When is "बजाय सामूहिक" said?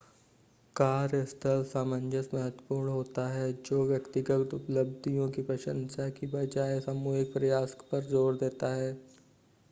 6.27-7.33